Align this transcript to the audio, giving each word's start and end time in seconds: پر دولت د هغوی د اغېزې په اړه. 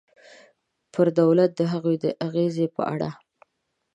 پر 0.93 1.07
دولت 1.19 1.51
د 1.55 1.61
هغوی 1.71 1.95
د 2.03 2.05
اغېزې 2.27 2.65
په 2.75 2.81
اړه. 2.93 3.09